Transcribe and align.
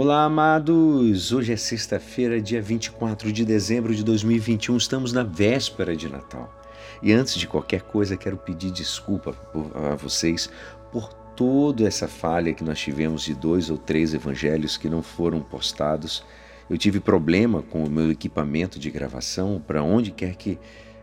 Olá, 0.00 0.26
amados! 0.26 1.32
Hoje 1.32 1.52
é 1.52 1.56
sexta-feira, 1.56 2.40
dia 2.40 2.62
24 2.62 3.32
de 3.32 3.44
dezembro 3.44 3.92
de 3.92 4.04
2021, 4.04 4.76
estamos 4.76 5.12
na 5.12 5.24
véspera 5.24 5.96
de 5.96 6.08
Natal. 6.08 6.54
E 7.02 7.12
antes 7.12 7.34
de 7.34 7.48
qualquer 7.48 7.82
coisa, 7.82 8.16
quero 8.16 8.36
pedir 8.36 8.70
desculpa 8.70 9.34
a 9.74 9.96
vocês 9.96 10.48
por 10.92 11.12
toda 11.34 11.84
essa 11.84 12.06
falha 12.06 12.54
que 12.54 12.62
nós 12.62 12.78
tivemos 12.78 13.24
de 13.24 13.34
dois 13.34 13.70
ou 13.70 13.76
três 13.76 14.14
evangelhos 14.14 14.76
que 14.76 14.88
não 14.88 15.02
foram 15.02 15.40
postados. 15.40 16.24
Eu 16.70 16.78
tive 16.78 17.00
problema 17.00 17.60
com 17.60 17.82
o 17.82 17.90
meu 17.90 18.08
equipamento 18.08 18.78
de 18.78 18.92
gravação, 18.92 19.60
para 19.66 19.82
onde 19.82 20.12
quer 20.12 20.36
que 20.36 20.60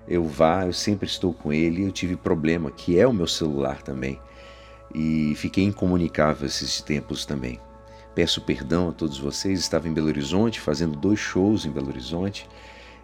eu 0.08 0.24
vá, 0.24 0.66
eu 0.66 0.72
sempre 0.72 1.06
estou 1.06 1.34
com 1.34 1.52
ele. 1.52 1.84
Eu 1.84 1.92
tive 1.92 2.16
problema, 2.16 2.72
que 2.72 2.98
é 2.98 3.06
o 3.06 3.12
meu 3.12 3.28
celular 3.28 3.82
também, 3.82 4.18
e 4.94 5.34
fiquei 5.36 5.66
incomunicável 5.66 6.48
esses 6.48 6.80
tempos 6.80 7.26
também. 7.26 7.60
Peço 8.16 8.42
perdão 8.42 8.90
a 8.90 8.92
todos 8.94 9.20
vocês. 9.20 9.60
Estava 9.60 9.90
em 9.90 9.94
Belo 9.94 10.08
Horizonte, 10.08 10.62
fazendo 10.62 10.98
dois 10.98 11.20
shows 11.20 11.66
em 11.66 11.70
Belo 11.70 11.90
Horizonte 11.90 12.48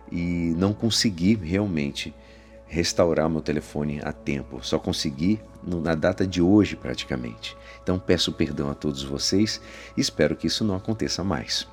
e 0.10 0.54
não 0.58 0.74
consegui 0.74 1.36
realmente 1.36 2.14
restaurar 2.66 3.30
meu 3.30 3.42
telefone 3.42 4.00
a 4.02 4.14
tempo. 4.14 4.64
Só 4.64 4.80
consegui 4.80 5.42
na 5.62 5.94
data 5.94 6.26
de 6.26 6.42
hoje, 6.42 6.78
praticamente. 6.78 7.56
Então 7.84 8.00
peço 8.00 8.32
perdão 8.32 8.72
a 8.72 8.74
todos 8.74 9.04
vocês 9.04 9.62
e 9.98 10.02
espero 10.02 10.36
que 10.36 10.48
isso 10.48 10.64
não 10.64 10.76
aconteça 10.76 11.22
mais. 11.24 11.68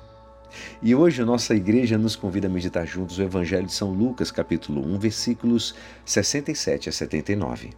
E 0.81 0.93
hoje 0.93 1.23
nossa 1.23 1.55
igreja 1.55 1.97
nos 1.97 2.17
convida 2.17 2.47
a 2.47 2.49
meditar 2.49 2.85
juntos 2.85 3.17
o 3.17 3.21
Evangelho 3.21 3.67
de 3.67 3.73
São 3.73 3.93
Lucas, 3.93 4.31
capítulo 4.31 4.85
1, 4.85 4.99
versículos 4.99 5.73
67 6.05 6.89
a 6.89 6.91
79. 6.91 7.69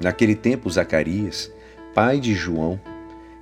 Naquele 0.00 0.36
tempo, 0.36 0.70
Zacarias, 0.70 1.50
pai 1.94 2.20
de 2.20 2.34
João, 2.34 2.78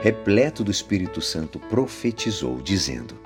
repleto 0.05 0.63
do 0.63 0.71
Espírito 0.71 1.23
Santo, 1.23 1.59
profetizou, 1.59 2.61
dizendo: 2.61 3.19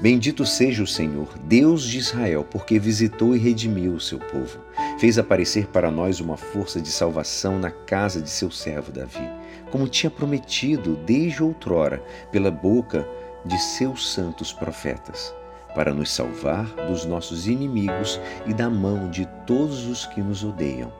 Bendito 0.00 0.44
seja 0.44 0.82
o 0.82 0.86
Senhor, 0.86 1.38
Deus 1.44 1.84
de 1.84 1.98
Israel, 1.98 2.44
porque 2.50 2.80
visitou 2.80 3.36
e 3.36 3.38
redimiu 3.38 3.92
o 3.92 4.00
seu 4.00 4.18
povo. 4.18 4.58
Fez 4.98 5.18
aparecer 5.18 5.68
para 5.68 5.88
nós 5.88 6.18
uma 6.18 6.36
força 6.36 6.80
de 6.80 6.90
salvação 6.90 7.60
na 7.60 7.70
casa 7.70 8.20
de 8.20 8.28
seu 8.28 8.50
servo 8.50 8.90
Davi, 8.90 9.30
como 9.70 9.86
tinha 9.86 10.10
prometido 10.10 10.96
desde 10.96 11.44
outrora 11.44 12.02
pela 12.32 12.50
boca 12.50 13.08
de 13.44 13.56
seus 13.56 14.12
santos 14.12 14.52
profetas, 14.52 15.32
para 15.76 15.94
nos 15.94 16.10
salvar 16.10 16.66
dos 16.88 17.04
nossos 17.04 17.46
inimigos 17.46 18.20
e 18.46 18.52
da 18.52 18.68
mão 18.68 19.08
de 19.08 19.28
todos 19.46 19.86
os 19.86 20.06
que 20.06 20.20
nos 20.20 20.42
odeiam 20.42 20.92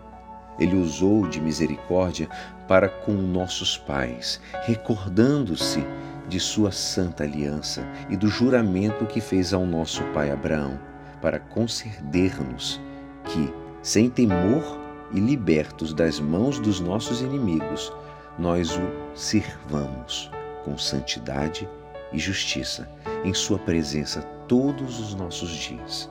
ele 0.58 0.76
usou 0.76 1.26
de 1.26 1.40
misericórdia 1.40 2.28
para 2.68 2.88
com 2.88 3.12
nossos 3.12 3.76
pais, 3.76 4.40
recordando-se 4.64 5.84
de 6.28 6.38
sua 6.38 6.70
santa 6.70 7.24
aliança 7.24 7.84
e 8.08 8.16
do 8.16 8.28
juramento 8.28 9.06
que 9.06 9.20
fez 9.20 9.52
ao 9.52 9.66
nosso 9.66 10.02
pai 10.14 10.30
Abraão, 10.30 10.78
para 11.20 11.38
conceder-nos 11.38 12.80
que, 13.24 13.52
sem 13.82 14.08
temor 14.08 14.78
e 15.12 15.18
libertos 15.18 15.92
das 15.92 16.20
mãos 16.20 16.58
dos 16.58 16.80
nossos 16.80 17.20
inimigos, 17.20 17.92
nós 18.38 18.76
o 18.76 18.80
sirvamos 19.14 20.30
com 20.64 20.78
santidade 20.78 21.68
e 22.12 22.18
justiça 22.18 22.88
em 23.24 23.34
Sua 23.34 23.58
presença 23.58 24.22
todos 24.48 24.98
os 24.98 25.14
nossos 25.14 25.50
dias. 25.50 26.10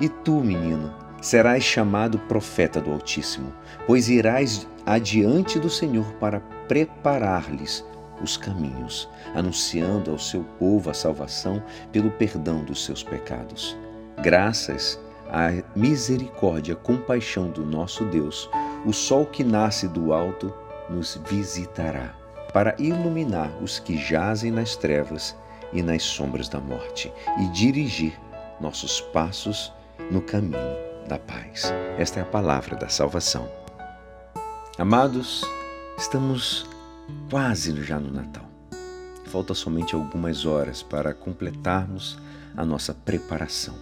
E 0.00 0.08
tu, 0.08 0.40
menino, 0.40 0.94
serás 1.22 1.62
chamado 1.62 2.18
profeta 2.18 2.80
do 2.80 2.90
Altíssimo, 2.90 3.54
pois 3.86 4.08
irás 4.08 4.66
adiante 4.84 5.58
do 5.58 5.70
Senhor 5.70 6.12
para 6.14 6.40
preparar-lhes 6.66 7.86
os 8.20 8.36
caminhos, 8.36 9.08
anunciando 9.34 10.10
ao 10.10 10.18
seu 10.18 10.42
povo 10.58 10.90
a 10.90 10.94
salvação 10.94 11.62
pelo 11.92 12.10
perdão 12.10 12.64
dos 12.64 12.84
seus 12.84 13.02
pecados. 13.04 13.76
Graças 14.20 15.00
à 15.30 15.50
misericórdia, 15.76 16.74
compaixão 16.74 17.50
do 17.50 17.64
nosso 17.64 18.04
Deus, 18.06 18.50
o 18.84 18.92
sol 18.92 19.24
que 19.24 19.44
nasce 19.44 19.86
do 19.86 20.12
alto 20.12 20.52
nos 20.90 21.20
visitará, 21.28 22.14
para 22.52 22.74
iluminar 22.78 23.50
os 23.62 23.78
que 23.78 23.96
jazem 23.96 24.50
nas 24.50 24.74
trevas 24.76 25.36
e 25.72 25.82
nas 25.82 26.02
sombras 26.02 26.48
da 26.48 26.60
morte, 26.60 27.12
e 27.38 27.46
dirigir 27.48 28.12
nossos 28.60 29.00
passos 29.00 29.72
no 30.10 30.20
caminho 30.20 30.91
da 31.12 31.18
paz. 31.18 31.70
Esta 31.98 32.20
é 32.20 32.22
a 32.22 32.26
palavra 32.26 32.74
da 32.74 32.88
salvação. 32.88 33.46
Amados, 34.78 35.44
estamos 35.98 36.64
quase 37.28 37.82
já 37.82 38.00
no 38.00 38.10
Natal. 38.10 38.48
Falta 39.26 39.52
somente 39.52 39.94
algumas 39.94 40.46
horas 40.46 40.82
para 40.82 41.12
completarmos 41.12 42.18
a 42.56 42.64
nossa 42.64 42.94
preparação. 42.94 43.74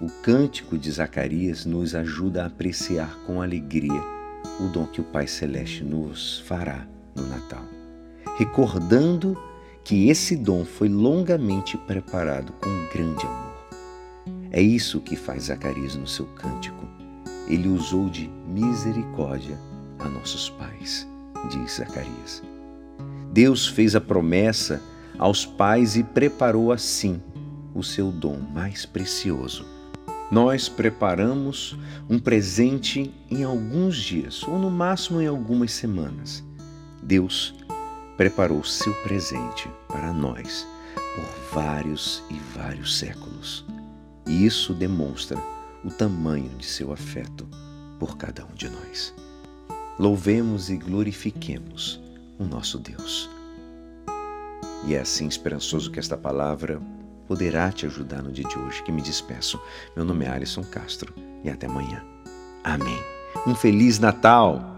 O 0.00 0.08
cântico 0.22 0.78
de 0.78 0.90
Zacarias 0.90 1.66
nos 1.66 1.94
ajuda 1.94 2.44
a 2.44 2.46
apreciar 2.46 3.18
com 3.26 3.42
alegria 3.42 4.02
o 4.58 4.68
dom 4.68 4.86
que 4.86 5.02
o 5.02 5.04
Pai 5.04 5.26
Celeste 5.26 5.84
nos 5.84 6.38
fará 6.46 6.86
no 7.14 7.26
Natal, 7.26 7.64
recordando 8.38 9.36
que 9.84 10.08
esse 10.08 10.34
dom 10.34 10.64
foi 10.64 10.88
longamente 10.88 11.76
preparado 11.76 12.54
com 12.54 12.70
grande 12.94 13.26
amor. 13.26 13.47
É 14.50 14.60
isso 14.60 15.00
que 15.00 15.16
faz 15.16 15.44
Zacarias 15.44 15.94
no 15.94 16.06
seu 16.06 16.26
cântico. 16.26 16.86
Ele 17.48 17.68
usou 17.68 18.08
de 18.08 18.28
misericórdia 18.46 19.58
a 19.98 20.08
nossos 20.08 20.50
pais, 20.50 21.06
diz 21.50 21.76
Zacarias. 21.76 22.42
Deus 23.32 23.66
fez 23.66 23.94
a 23.94 24.00
promessa 24.00 24.82
aos 25.18 25.44
pais 25.44 25.96
e 25.96 26.02
preparou 26.02 26.72
assim 26.72 27.20
o 27.74 27.82
seu 27.82 28.10
dom 28.10 28.38
mais 28.52 28.86
precioso. 28.86 29.66
Nós 30.30 30.68
preparamos 30.68 31.76
um 32.08 32.18
presente 32.18 33.12
em 33.30 33.44
alguns 33.44 33.96
dias, 33.96 34.42
ou 34.42 34.58
no 34.58 34.70
máximo 34.70 35.20
em 35.20 35.26
algumas 35.26 35.72
semanas. 35.72 36.44
Deus 37.02 37.54
preparou 38.16 38.62
seu 38.62 38.92
presente 39.02 39.70
para 39.86 40.12
nós 40.12 40.66
por 41.14 41.54
vários 41.54 42.22
e 42.28 42.34
vários 42.54 42.98
séculos. 42.98 43.64
E 44.28 44.44
isso 44.44 44.74
demonstra 44.74 45.38
o 45.82 45.90
tamanho 45.90 46.50
de 46.58 46.66
seu 46.66 46.92
afeto 46.92 47.48
por 47.98 48.16
cada 48.16 48.44
um 48.44 48.54
de 48.54 48.68
nós. 48.68 49.14
Louvemos 49.98 50.70
e 50.70 50.76
glorifiquemos 50.76 52.00
o 52.38 52.44
nosso 52.44 52.78
Deus. 52.78 53.28
E 54.86 54.94
é 54.94 55.00
assim 55.00 55.26
esperançoso 55.26 55.90
que 55.90 55.98
esta 55.98 56.16
palavra 56.16 56.80
poderá 57.26 57.72
te 57.72 57.86
ajudar 57.86 58.22
no 58.22 58.30
dia 58.30 58.46
de 58.46 58.58
hoje 58.58 58.82
que 58.82 58.92
me 58.92 59.02
despeço. 59.02 59.60
Meu 59.96 60.04
nome 60.04 60.24
é 60.24 60.28
Alisson 60.28 60.62
Castro 60.62 61.12
e 61.42 61.50
até 61.50 61.66
amanhã. 61.66 62.04
Amém. 62.62 62.98
Um 63.46 63.54
feliz 63.54 63.98
Natal! 63.98 64.77